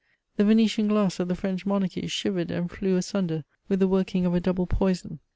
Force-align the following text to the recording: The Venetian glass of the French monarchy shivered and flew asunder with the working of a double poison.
The 0.37 0.43
Venetian 0.43 0.87
glass 0.87 1.19
of 1.19 1.27
the 1.27 1.35
French 1.35 1.63
monarchy 1.63 2.07
shivered 2.07 2.49
and 2.49 2.71
flew 2.71 2.95
asunder 2.95 3.43
with 3.69 3.79
the 3.79 3.87
working 3.87 4.25
of 4.25 4.33
a 4.33 4.39
double 4.39 4.65
poison. 4.65 5.19